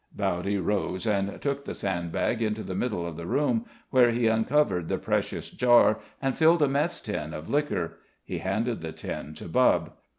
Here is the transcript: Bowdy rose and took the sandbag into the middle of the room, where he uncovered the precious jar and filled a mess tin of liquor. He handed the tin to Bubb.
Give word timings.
Bowdy 0.15 0.57
rose 0.57 1.05
and 1.05 1.39
took 1.43 1.63
the 1.63 1.75
sandbag 1.75 2.41
into 2.41 2.63
the 2.63 2.73
middle 2.73 3.05
of 3.05 3.17
the 3.17 3.27
room, 3.27 3.67
where 3.91 4.09
he 4.09 4.25
uncovered 4.25 4.87
the 4.87 4.97
precious 4.97 5.51
jar 5.51 5.99
and 6.19 6.35
filled 6.35 6.63
a 6.63 6.67
mess 6.67 6.99
tin 7.01 7.35
of 7.35 7.49
liquor. 7.51 7.99
He 8.23 8.39
handed 8.39 8.81
the 8.81 8.93
tin 8.93 9.35
to 9.35 9.47
Bubb. 9.47 9.91